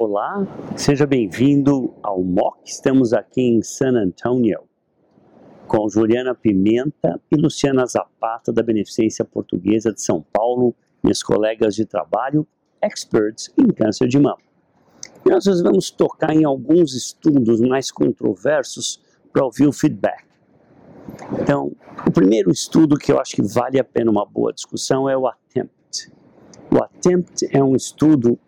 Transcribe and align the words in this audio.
Olá, 0.00 0.46
seja 0.76 1.04
bem-vindo 1.08 1.92
ao 2.04 2.22
MOC. 2.22 2.60
Estamos 2.64 3.12
aqui 3.12 3.42
em 3.42 3.60
San 3.64 3.94
Antonio 3.96 4.60
com 5.66 5.88
Juliana 5.88 6.36
Pimenta 6.36 7.20
e 7.28 7.34
Luciana 7.34 7.84
Zapata 7.84 8.52
da 8.52 8.62
Beneficência 8.62 9.24
Portuguesa 9.24 9.92
de 9.92 10.00
São 10.00 10.24
Paulo, 10.32 10.72
minhas 11.02 11.20
colegas 11.20 11.74
de 11.74 11.84
trabalho, 11.84 12.46
experts 12.80 13.52
em 13.58 13.66
câncer 13.72 14.06
de 14.06 14.20
mama. 14.20 14.38
E 15.26 15.30
nós 15.30 15.44
vamos 15.60 15.90
tocar 15.90 16.30
em 16.32 16.44
alguns 16.44 16.94
estudos 16.94 17.60
mais 17.60 17.90
controversos 17.90 19.02
para 19.32 19.44
ouvir 19.44 19.66
o 19.66 19.72
feedback. 19.72 20.24
Então, 21.40 21.72
o 22.06 22.10
primeiro 22.12 22.52
estudo 22.52 22.96
que 22.96 23.10
eu 23.10 23.18
acho 23.18 23.34
que 23.34 23.42
vale 23.42 23.80
a 23.80 23.84
pena 23.84 24.12
uma 24.12 24.24
boa 24.24 24.52
discussão 24.52 25.10
é 25.10 25.16
o 25.16 25.26
ATTEMPT. 25.26 26.12
O 26.70 26.84
ATTEMPT 26.84 27.48
é 27.50 27.64
um 27.64 27.74
estudo 27.74 28.38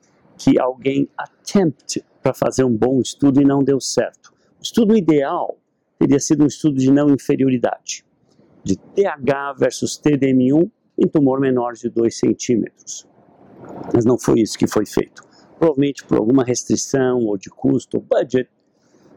que 0.41 0.59
alguém 0.59 1.07
attempt 1.19 2.03
para 2.23 2.33
fazer 2.33 2.65
um 2.65 2.75
bom 2.75 2.99
estudo 2.99 3.43
e 3.43 3.45
não 3.45 3.63
deu 3.63 3.79
certo. 3.79 4.33
O 4.59 4.63
estudo 4.63 4.97
ideal 4.97 5.59
teria 5.99 6.19
sido 6.19 6.45
um 6.45 6.47
estudo 6.47 6.77
de 6.79 6.91
não 6.91 7.11
inferioridade, 7.11 8.07
de 8.65 8.75
TH 8.75 9.53
versus 9.59 10.01
TDM1 10.01 10.71
em 10.97 11.07
tumor 11.07 11.41
menor 11.41 11.75
de 11.75 11.91
2 11.91 12.17
centímetros. 12.17 13.07
Mas 13.95 14.07
não 14.07 14.19
foi 14.19 14.41
isso 14.41 14.57
que 14.57 14.67
foi 14.67 14.87
feito. 14.87 15.23
Provavelmente 15.59 16.07
por 16.07 16.17
alguma 16.17 16.43
restrição 16.43 17.19
ou 17.27 17.37
de 17.37 17.51
custo 17.51 17.99
ou 17.99 18.03
budget, 18.03 18.49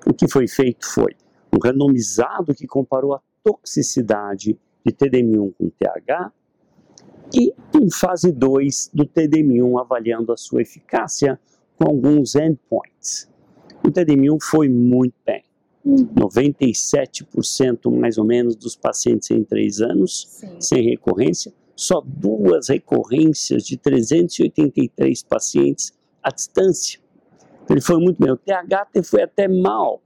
o 0.05 0.13
que 0.13 0.27
foi 0.27 0.46
feito 0.46 0.85
foi 0.85 1.16
um 1.54 1.66
randomizado 1.66 2.54
que 2.54 2.68
comparou 2.68 3.13
a 3.13 3.21
toxicidade 3.41 4.60
de 4.85 4.91
TDM1 4.91 5.54
com 5.58 5.70
TH 5.70 6.34
e 7.33 7.53
em 7.75 7.89
fase 7.89 8.31
2 8.31 8.91
do 8.93 9.05
TDM1 9.05 9.79
avaliando 9.79 10.31
a 10.31 10.37
sua 10.37 10.62
eficácia 10.62 11.40
com 11.77 11.90
alguns 11.90 12.35
endpoints. 12.35 13.29
O 13.84 13.90
TDM1 13.90 14.37
foi 14.41 14.70
muito 14.70 15.15
bem. 15.25 15.43
97% 15.85 17.91
mais 17.91 18.17
ou 18.17 18.23
menos 18.23 18.55
dos 18.55 18.75
pacientes 18.75 19.29
em 19.31 19.43
3 19.43 19.81
anos, 19.81 20.27
Sim. 20.29 20.55
sem 20.59 20.81
recorrência, 20.81 21.51
só 21.75 22.01
duas 22.05 22.70
recorrências 22.70 23.65
de 23.65 23.75
383 23.77 25.23
pacientes 25.23 25.91
à 26.21 26.29
distância. 26.29 26.99
Ele 27.70 27.81
foi 27.81 27.97
muito 27.97 28.21
bem. 28.21 28.31
O 28.31 28.37
TH 28.37 28.87
foi 29.03 29.23
até 29.23 29.47
mal. 29.47 30.01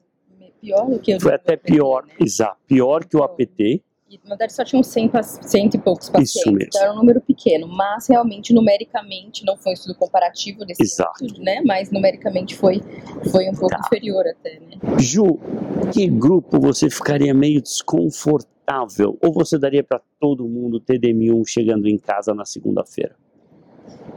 Pior 0.59 0.89
do 0.89 0.99
que 0.99 1.15
o 1.15 1.19
Foi 1.19 1.35
até 1.35 1.53
APT, 1.53 1.71
pior, 1.71 2.05
né? 2.05 2.13
exato, 2.19 2.57
pior 2.65 3.05
que 3.05 3.15
o 3.15 3.23
APT. 3.23 3.83
E, 4.09 4.17
na 4.23 4.29
verdade, 4.29 4.53
só 4.53 4.63
tinham 4.63 4.81
100, 4.81 5.09
paci- 5.09 5.39
100 5.43 5.69
e 5.73 5.77
poucos 5.77 6.07
pacientes. 6.09 6.35
Isso 6.37 6.51
mesmo. 6.51 6.67
Então, 6.69 6.81
era 6.81 6.93
um 6.93 6.95
número 6.95 7.19
pequeno, 7.19 7.67
mas 7.67 8.07
realmente, 8.07 8.53
numericamente, 8.53 9.45
não 9.45 9.57
foi 9.57 9.71
um 9.71 9.73
estudo 9.73 9.95
comparativo 9.95 10.65
desse 10.65 10.81
Exato. 10.83 11.25
estudo, 11.25 11.43
né? 11.43 11.61
Mas 11.65 11.91
numericamente 11.91 12.55
foi, 12.55 12.81
foi 13.31 13.49
um 13.49 13.53
pouco 13.53 13.75
Tá. 13.75 13.81
inferior 13.85 14.25
até, 14.25 14.59
né? 14.61 14.77
Ju, 14.97 15.37
que 15.91 16.07
grupo 16.07 16.57
você 16.59 16.89
ficaria 16.89 17.33
meio 17.33 17.61
desconfortável? 17.61 19.17
Ou 19.21 19.33
você 19.33 19.57
daria 19.59 19.83
para 19.83 20.01
todo 20.19 20.47
mundo 20.47 20.79
TDM1 20.79 21.43
chegando 21.45 21.87
em 21.87 21.97
casa 21.97 22.33
na 22.33 22.45
segunda-feira? 22.45 23.15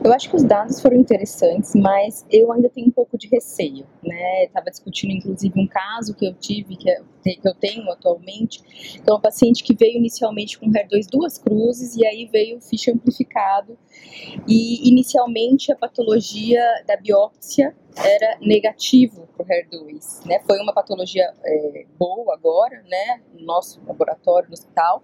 Eu 0.03 0.13
acho 0.15 0.31
que 0.31 0.37
os 0.37 0.43
dados 0.43 0.81
foram 0.81 0.97
interessantes, 0.97 1.75
mas 1.75 2.25
eu 2.31 2.51
ainda 2.51 2.71
tenho 2.71 2.89
um 2.89 2.91
pouco 2.91 3.19
de 3.19 3.29
receio, 3.29 3.87
né? 4.03 4.45
Estava 4.45 4.71
discutindo, 4.71 5.11
inclusive, 5.13 5.61
um 5.61 5.67
caso 5.67 6.15
que 6.15 6.27
eu 6.27 6.33
tive, 6.35 6.75
te- 6.77 7.03
que 7.23 7.47
eu 7.47 7.55
tenho 7.55 7.91
atualmente, 7.91 8.63
que 8.63 9.03
é 9.07 9.13
uma 9.13 9.21
paciente 9.21 9.63
que 9.63 9.75
veio 9.75 9.99
inicialmente 9.99 10.59
com 10.59 10.67
HER2 10.71 11.07
duas 11.11 11.37
cruzes 11.37 11.97
e 11.97 12.07
aí 12.07 12.27
veio 12.33 12.57
o 12.57 12.61
ficha 12.63 12.91
amplificado 12.93 13.77
e 14.49 14.89
inicialmente 14.89 15.71
a 15.71 15.77
patologia 15.77 16.63
da 16.87 16.97
biópsia 16.97 17.77
era 17.97 18.39
negativo 18.41 19.29
para 19.37 19.45
o 19.45 19.49
HER2, 19.49 20.27
né? 20.27 20.41
Foi 20.47 20.59
uma 20.61 20.73
patologia 20.73 21.33
é, 21.45 21.85
boa 21.99 22.35
agora, 22.35 22.83
né? 22.89 23.21
No 23.35 23.45
nosso 23.45 23.81
laboratório, 23.87 24.49
no 24.49 24.55
hospital, 24.55 25.03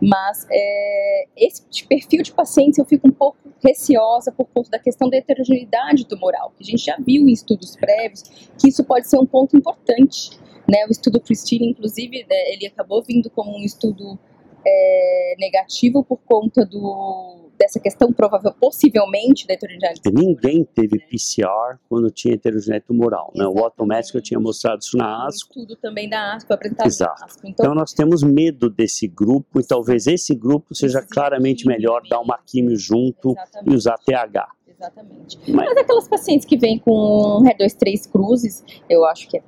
mas 0.00 0.46
é, 0.50 1.26
esse 1.36 1.64
perfil 1.86 2.22
de 2.22 2.32
pacientes 2.32 2.78
eu 2.78 2.84
fico 2.84 3.08
um 3.08 3.12
pouco 3.12 3.38
receosa 3.62 4.32
por 4.32 4.46
conta 4.46 4.70
da 4.70 4.78
questão 4.78 5.08
da 5.08 5.16
heterogeneidade 5.16 6.06
tumoral, 6.06 6.52
que 6.56 6.62
a 6.62 6.66
gente 6.66 6.84
já 6.84 6.96
viu 6.96 7.28
em 7.28 7.32
estudos 7.32 7.76
prévios 7.76 8.22
que 8.58 8.68
isso 8.68 8.84
pode 8.84 9.08
ser 9.08 9.18
um 9.18 9.26
ponto 9.26 9.56
importante. 9.56 10.38
Né? 10.68 10.86
O 10.86 10.90
estudo 10.90 11.20
Christine, 11.20 11.70
inclusive, 11.70 12.24
né, 12.28 12.52
ele 12.52 12.66
acabou 12.66 13.02
vindo 13.02 13.28
como 13.30 13.56
um 13.56 13.64
estudo 13.64 14.18
é, 14.64 15.34
negativo 15.38 16.04
por 16.04 16.18
conta 16.18 16.64
do, 16.64 17.49
dessa 17.60 17.78
questão 17.78 18.10
provável, 18.12 18.52
possivelmente, 18.58 19.46
da 19.46 19.52
heterogeneidade 19.54 20.00
E 20.06 20.10
ninguém 20.10 20.64
teve 20.64 20.96
né? 20.96 21.04
PCR 21.10 21.78
quando 21.88 22.10
tinha 22.10 22.34
heterogeneidade 22.34 22.86
tumoral. 22.86 23.30
Né? 23.36 23.46
O 23.46 23.58
automático 23.62 24.16
eu 24.16 24.22
tinha 24.22 24.40
mostrado 24.40 24.80
isso 24.80 24.96
na 24.96 25.26
ASCO. 25.26 25.50
estudo 25.60 25.76
também 25.76 26.08
da 26.08 26.34
ASCO, 26.34 26.52
apresentado 26.54 26.86
Exato. 26.86 27.20
na 27.20 27.26
ASCO. 27.26 27.46
Então 27.46 27.66
Então, 27.66 27.74
nós 27.74 27.92
temos 27.92 28.22
medo 28.22 28.70
desse 28.70 29.06
grupo 29.06 29.60
e 29.60 29.64
talvez 29.66 30.06
esse 30.06 30.34
grupo 30.34 30.74
seja 30.74 31.02
claramente 31.02 31.62
químio 31.62 31.76
melhor 31.76 32.00
dar 32.08 32.20
uma 32.20 32.38
químio 32.46 32.76
junto 32.76 33.30
e 33.30 33.32
exatamente. 33.32 33.74
usar 33.76 33.98
TH. 33.98 34.48
Exatamente. 34.66 35.38
Mas- 35.48 35.66
Mas 35.68 35.76
aquelas 35.76 36.08
pacientes 36.08 36.46
que 36.46 36.56
vêm 36.56 36.78
com 36.78 37.42
HER2 37.44 37.74
três 37.76 38.06
cruzes, 38.06 38.64
eu 38.88 39.04
acho 39.04 39.28
que 39.28 39.36
é 39.36 39.42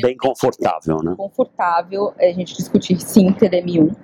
Bem 0.00 0.16
confortável, 0.16 1.02
né? 1.02 1.14
confortável 1.16 2.14
a 2.18 2.32
gente 2.32 2.54
discutir 2.56 3.00
sim 3.00 3.32
TDM1. 3.32 3.94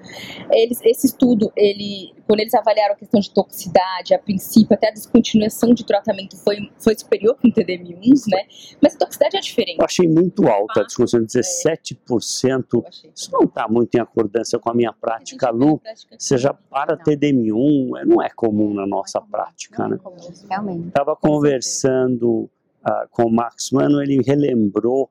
Eles, 0.51 0.81
esse 0.83 1.07
estudo, 1.07 1.53
ele, 1.57 2.13
quando 2.27 2.41
eles 2.41 2.55
avaliaram 2.55 2.95
a 2.95 2.97
questão 2.97 3.21
de 3.21 3.31
toxicidade, 3.31 4.15
a 4.15 4.19
princípio 4.19 4.75
até 4.75 4.89
a 4.89 4.93
descontinuação 4.93 5.73
de 5.75 5.85
tratamento 5.85 6.37
foi, 6.37 6.57
foi 6.79 6.99
superior 6.99 7.37
com 7.41 7.49
TDM1, 7.49 8.25
né? 8.31 8.43
Mas 8.83 8.95
a 8.95 8.99
toxicidade 8.99 9.37
é 9.37 9.41
diferente. 9.41 9.79
Eu 9.79 9.85
achei 9.85 10.09
muito 10.09 10.49
alta 10.49 10.81
a 10.81 10.85
discussão, 10.85 11.21
É. 11.21 11.25
17%. 11.25 12.65
Eu 12.75 12.85
achei. 12.87 13.11
Isso 13.15 13.31
não 13.33 13.43
está 13.43 13.69
muito 13.69 13.95
em 13.95 14.01
acordância 14.01 14.59
com 14.59 14.71
a 14.71 14.75
minha 14.75 14.93
prática, 14.93 15.49
A 15.49 15.51
Lu. 15.51 15.79
prática 15.79 16.17
Seja 16.19 16.53
para 16.53 16.97
Não. 16.97 17.03
TDM1, 17.05 18.01
é, 18.01 18.05
não 18.05 18.23
é 18.23 18.29
comum 18.31 18.75
na 18.75 18.87
nossa 18.87 19.21
prática, 19.21 19.89
né? 19.89 19.99
Realmente. 20.49 20.89
Estava 20.89 21.17
conversando 21.17 22.49
ah, 22.85 23.07
com 23.11 23.25
o 23.25 23.31
Max 23.33 23.71
Mano, 23.71 24.03
ele 24.03 24.23
relembrou 24.23 25.11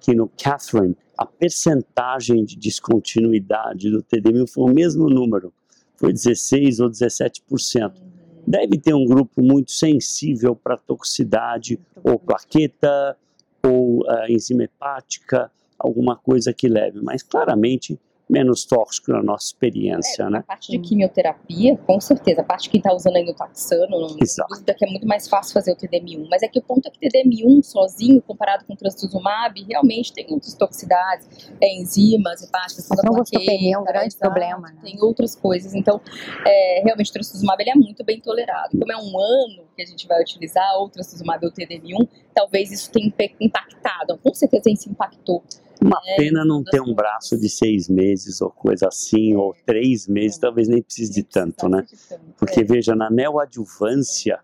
que 0.00 0.14
no 0.14 0.28
Catherine 0.28 0.96
a 1.16 1.26
percentagem 1.26 2.44
de 2.44 2.56
descontinuidade 2.56 3.90
do 3.90 4.02
TDM 4.02 4.46
foi 4.46 4.70
o 4.70 4.74
mesmo 4.74 5.10
número, 5.10 5.52
foi 5.96 6.12
16 6.12 6.78
ou 6.78 6.88
17%. 6.88 7.42
Uhum. 7.42 8.08
Deve 8.46 8.78
ter 8.78 8.94
um 8.94 9.04
grupo 9.04 9.42
muito 9.42 9.72
sensível 9.72 10.54
para 10.54 10.76
toxicidade, 10.76 11.78
ou 12.04 12.18
plaqueta, 12.18 13.16
ou 13.62 14.08
ah, 14.08 14.26
enzima 14.30 14.62
hepática, 14.62 15.50
alguma 15.78 16.16
coisa 16.16 16.52
que 16.52 16.68
leve, 16.68 17.00
mas 17.02 17.22
claramente 17.22 17.98
menos 18.28 18.64
tóxico 18.64 19.12
na 19.12 19.22
nossa 19.22 19.46
experiência, 19.46 20.26
A 20.26 20.30
né? 20.30 20.44
parte 20.46 20.70
de 20.70 20.78
quimioterapia, 20.78 21.76
com 21.78 22.00
certeza. 22.00 22.42
A 22.42 22.44
parte 22.44 22.68
que 22.68 22.76
está 22.76 22.92
usando 22.92 23.16
ainda 23.16 23.32
o 23.32 23.34
taxano, 23.34 24.00
não 24.00 24.08
dúvida 24.08 24.74
que 24.74 24.84
é 24.84 24.90
muito 24.90 25.06
mais 25.06 25.28
fácil 25.28 25.54
fazer 25.54 25.72
o 25.72 25.76
TDM1. 25.76 26.28
Mas 26.30 26.42
é 26.42 26.48
que 26.48 26.58
o 26.58 26.62
ponto 26.62 26.86
é 26.86 26.90
que 26.90 26.98
TDM1 27.00 27.62
sozinho, 27.62 28.20
comparado 28.22 28.64
com 28.64 28.74
o 28.74 28.76
trastuzumab, 28.76 29.60
realmente 29.68 30.12
tem 30.12 30.26
outras 30.30 30.54
toxicidades, 30.54 31.50
é, 31.60 31.74
enzimas, 31.74 32.42
hepáticas, 32.42 32.86
toda 32.86 33.00
a 33.00 33.04
trombocitopenia 33.04 33.74
é 33.74 33.78
um 33.78 33.82
plaqueta, 33.82 33.98
grande 33.98 34.14
exato, 34.14 34.32
problema, 34.32 34.68
né? 34.68 34.78
Tem 34.82 35.00
outras 35.00 35.34
coisas. 35.34 35.74
Então, 35.74 36.00
é, 36.46 36.82
realmente 36.84 37.10
o 37.10 37.12
trastuzumab 37.12 37.62
ele 37.62 37.70
é 37.70 37.74
muito 37.74 38.04
bem 38.04 38.20
tolerado. 38.20 38.78
Como 38.78 38.92
é 38.92 38.96
um 38.96 39.18
ano 39.18 39.64
que 39.74 39.82
a 39.82 39.86
gente 39.86 40.06
vai 40.06 40.20
utilizar 40.20 40.76
ou 40.76 40.86
o 40.86 40.90
trastuzumab 40.90 41.44
ou 41.44 41.50
o 41.50 41.54
TDM1, 41.54 42.08
talvez 42.34 42.70
isso 42.70 42.90
tenha 42.90 43.12
impactado. 43.40 44.18
Com 44.18 44.34
certeza 44.34 44.70
isso 44.70 44.90
impactou. 44.90 45.42
Uma 45.80 46.00
É, 46.06 46.16
pena 46.16 46.44
não 46.44 46.62
ter 46.64 46.80
um 46.80 46.92
braço 46.94 47.38
de 47.38 47.48
seis 47.48 47.88
meses 47.88 48.40
ou 48.40 48.50
coisa 48.50 48.88
assim, 48.88 49.34
ou 49.34 49.54
três 49.64 50.06
meses, 50.08 50.36
É. 50.38 50.40
talvez 50.40 50.66
nem 50.68 50.82
precise 50.82 51.12
de 51.12 51.22
tanto, 51.22 51.68
né? 51.68 51.84
tanto, 52.08 52.20
Porque 52.36 52.60
é. 52.60 52.64
veja, 52.64 52.94
na 52.96 53.08
neoadjuvância, 53.10 54.40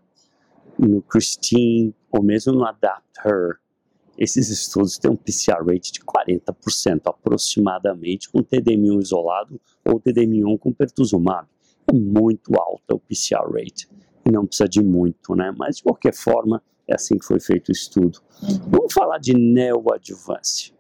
no 0.78 1.02
Christine, 1.02 1.94
ou 2.10 2.22
mesmo 2.22 2.52
no 2.52 2.64
Adapt 2.64 3.02
Her, 3.24 3.56
esses 4.16 4.48
estudos 4.48 4.96
têm 4.98 5.10
um 5.10 5.16
PCR 5.16 5.64
rate 5.66 5.90
de 5.92 6.00
40% 6.00 7.02
aproximadamente 7.06 8.30
com 8.30 8.40
TDM1 8.42 9.02
isolado 9.02 9.60
ou 9.84 10.00
TDM1 10.00 10.56
com 10.58 10.72
pertuzumab. 10.72 11.48
É 11.88 11.92
muito 11.92 12.54
alta 12.58 12.94
o 12.94 13.00
PCR 13.00 13.44
rate 13.52 13.88
e 14.24 14.30
não 14.30 14.46
precisa 14.46 14.68
de 14.68 14.82
muito, 14.82 15.34
né? 15.34 15.52
Mas 15.56 15.76
de 15.78 15.82
qualquer 15.82 16.14
forma, 16.14 16.62
é 16.88 16.94
assim 16.94 17.18
que 17.18 17.24
foi 17.24 17.40
feito 17.40 17.68
o 17.70 17.72
estudo. 17.72 18.20
Uhum. 18.42 18.70
Vamos 18.70 18.92
falar 18.92 19.18
de 19.18 19.34
neoadjuvância. 19.34 20.72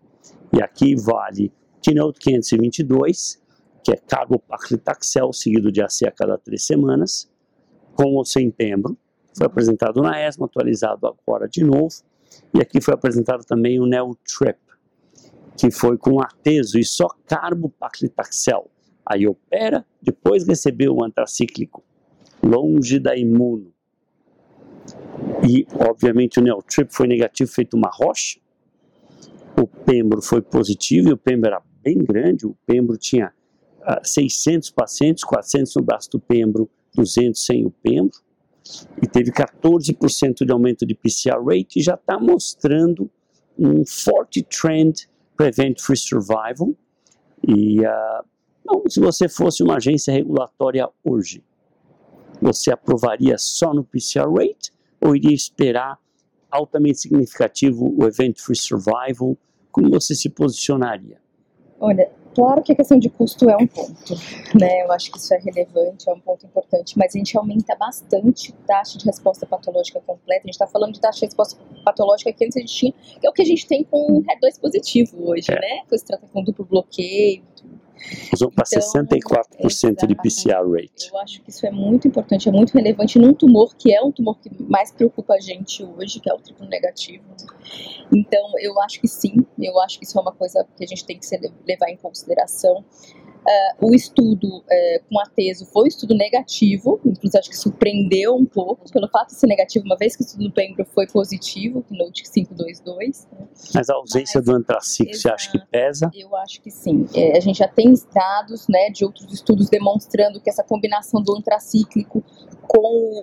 E 0.56 0.62
aqui 0.62 0.94
vale 0.94 1.52
Keynote 1.82 2.20
522, 2.20 3.42
que 3.82 3.92
é 3.92 3.96
carbopaclitaxel, 3.96 5.32
seguido 5.32 5.72
de 5.72 5.82
AC 5.82 6.04
a 6.06 6.10
cada 6.12 6.38
três 6.38 6.64
semanas, 6.64 7.30
com 7.94 8.14
ou 8.14 8.24
sem 8.24 8.50
pembro. 8.50 8.96
Foi 9.36 9.46
apresentado 9.46 10.00
na 10.00 10.26
ESMA, 10.26 10.46
atualizado 10.46 11.06
agora 11.06 11.48
de 11.48 11.64
novo. 11.64 11.94
E 12.54 12.60
aqui 12.60 12.80
foi 12.80 12.94
apresentado 12.94 13.44
também 13.44 13.80
o 13.80 13.86
Neotrip, 13.86 14.58
que 15.56 15.70
foi 15.70 15.98
com 15.98 16.20
ateso 16.20 16.78
e 16.78 16.84
só 16.84 17.08
carbopaclitaxel. 17.26 18.70
Aí 19.04 19.26
opera, 19.26 19.84
depois 20.00 20.46
recebeu 20.46 20.94
o 20.94 21.04
antracíclico, 21.04 21.82
longe 22.42 22.98
da 22.98 23.16
imuno. 23.16 23.72
E, 25.46 25.66
obviamente, 25.78 26.38
o 26.38 26.42
Neotrip 26.42 26.94
foi 26.94 27.06
negativo, 27.06 27.50
feito 27.50 27.76
uma 27.76 27.90
rocha. 27.92 28.38
O 29.60 29.66
Pembro 29.66 30.20
foi 30.20 30.42
positivo 30.42 31.08
e 31.08 31.12
o 31.12 31.16
Pembro 31.16 31.48
era 31.48 31.62
bem 31.82 31.98
grande. 31.98 32.46
O 32.46 32.56
Pembro 32.66 32.96
tinha 32.96 33.28
uh, 33.28 33.82
ah, 33.84 34.00
600 34.02 34.70
pacientes, 34.70 35.22
400 35.24 35.74
no 35.76 35.82
braço 35.82 36.10
do 36.10 36.20
Pembro, 36.20 36.68
200 36.94 37.44
sem 37.44 37.64
o 37.64 37.70
Pembro. 37.70 38.18
E 39.02 39.06
teve 39.06 39.30
14% 39.30 40.44
de 40.44 40.52
aumento 40.52 40.86
de 40.86 40.94
PCR 40.94 41.38
rate 41.44 41.78
e 41.78 41.82
já 41.82 41.94
está 41.94 42.18
mostrando 42.18 43.10
um 43.58 43.84
forte 43.86 44.42
trend 44.42 45.08
para 45.36 45.48
event-free 45.48 45.96
survival. 45.96 46.74
E 47.46 47.82
não, 48.64 48.82
se 48.88 48.98
você 48.98 49.28
fosse 49.28 49.62
uma 49.62 49.76
agência 49.76 50.12
regulatória 50.12 50.88
hoje, 51.04 51.44
você 52.40 52.72
aprovaria 52.72 53.36
só 53.36 53.74
no 53.74 53.84
PCR 53.84 54.32
rate 54.32 54.72
ou 55.00 55.14
iria 55.14 55.34
esperar 55.34 55.98
altamente 56.54 57.00
significativo 57.00 57.94
o 57.98 58.06
event-free 58.06 58.56
survival? 58.56 59.36
Como 59.70 59.90
você 59.90 60.14
se 60.14 60.30
posicionaria? 60.30 61.18
Olha, 61.80 62.10
claro 62.34 62.62
que 62.62 62.72
a 62.72 62.76
questão 62.76 62.98
de 62.98 63.10
custo 63.10 63.50
é 63.50 63.56
um 63.56 63.66
ponto, 63.66 64.14
né? 64.54 64.82
Eu 64.82 64.92
acho 64.92 65.10
que 65.10 65.18
isso 65.18 65.34
é 65.34 65.38
relevante, 65.38 66.08
é 66.08 66.12
um 66.12 66.20
ponto 66.20 66.46
importante, 66.46 66.96
mas 66.96 67.14
a 67.14 67.18
gente 67.18 67.36
aumenta 67.36 67.74
bastante 67.74 68.52
a 68.52 68.66
taxa 68.66 68.96
de 68.96 69.04
resposta 69.04 69.44
patológica 69.44 70.00
completa. 70.00 70.42
A 70.44 70.46
gente 70.46 70.54
está 70.54 70.66
falando 70.66 70.92
de 70.92 71.00
taxa 71.00 71.20
de 71.20 71.26
resposta 71.26 71.60
patológica 71.84 72.32
que 72.32 72.44
antes 72.44 72.56
a 72.56 72.60
gente 72.60 72.72
tinha, 72.72 72.92
que 73.20 73.26
é 73.26 73.30
o 73.30 73.32
que 73.32 73.42
a 73.42 73.44
gente 73.44 73.66
tem 73.66 73.84
com 73.84 74.22
RED2 74.22 74.60
positivo 74.60 75.28
hoje, 75.28 75.50
é. 75.50 75.60
né? 75.60 75.82
Com 75.88 75.94
esse 75.94 76.04
tratamento 76.04 76.32
com 76.32 76.44
duplo 76.44 76.64
bloqueio, 76.64 77.42
Usou 78.32 78.50
para 78.50 78.64
então, 78.66 78.80
64% 78.80 80.06
de 80.06 80.14
PCR 80.14 80.70
rate. 80.70 81.10
Eu 81.10 81.18
acho 81.18 81.40
que 81.42 81.50
isso 81.50 81.66
é 81.66 81.70
muito 81.70 82.08
importante, 82.08 82.48
é 82.48 82.52
muito 82.52 82.72
relevante 82.74 83.18
num 83.18 83.32
tumor 83.32 83.74
que 83.76 83.94
é 83.94 84.02
um 84.02 84.12
tumor 84.12 84.38
que 84.38 84.50
mais 84.62 84.92
preocupa 84.92 85.34
a 85.34 85.40
gente 85.40 85.82
hoje, 85.84 86.20
que 86.20 86.28
é 86.28 86.34
o 86.34 86.38
triplo 86.38 86.66
negativo. 86.66 87.24
Então, 88.12 88.50
eu 88.60 88.80
acho 88.82 89.00
que 89.00 89.08
sim, 89.08 89.34
eu 89.58 89.78
acho 89.80 89.98
que 89.98 90.04
isso 90.04 90.18
é 90.18 90.20
uma 90.22 90.32
coisa 90.32 90.66
que 90.76 90.84
a 90.84 90.86
gente 90.86 91.04
tem 91.04 91.18
que 91.18 91.26
levar 91.66 91.88
em 91.88 91.96
consideração. 91.96 92.84
Uh, 93.44 93.88
o 93.88 93.94
estudo 93.94 94.46
uh, 94.46 95.04
com 95.08 95.20
a 95.20 95.26
TESO 95.26 95.66
foi 95.66 95.84
um 95.84 95.86
estudo 95.86 96.14
negativo, 96.14 96.98
inclusive 97.04 97.38
acho 97.38 97.50
que 97.50 97.56
surpreendeu 97.56 98.34
um 98.34 98.46
pouco 98.46 98.90
pelo 98.90 99.06
fato 99.08 99.28
de 99.28 99.34
ser 99.34 99.46
negativo, 99.46 99.84
uma 99.84 99.96
vez 99.96 100.16
que 100.16 100.22
o 100.22 100.24
estudo 100.24 100.44
do 100.44 100.52
Pembro 100.52 100.84
foi 100.94 101.06
positivo, 101.06 101.84
no 101.90 101.98
NOTE 101.98 102.22
522. 102.22 103.28
Né? 103.30 103.46
Mas 103.74 103.90
a 103.90 103.94
ausência 103.94 104.38
Mas, 104.38 104.46
do 104.46 104.52
antracico, 104.56 105.14
você 105.14 105.28
acha 105.28 105.50
que 105.50 105.58
pesa? 105.66 106.10
Eu 106.14 106.34
acho 106.36 106.62
que 106.62 106.70
sim. 106.70 107.06
É, 107.14 107.36
a 107.36 107.40
gente 107.40 107.58
já 107.58 107.68
tem 107.68 107.92
dados 108.14 108.66
né, 108.66 108.88
de 108.90 109.04
outros 109.04 109.30
estudos 109.32 109.68
demonstrando 109.68 110.40
que 110.40 110.48
essa 110.48 110.64
combinação 110.64 111.22
do 111.22 111.36
antracíclico 111.36 112.24
com 112.66 113.22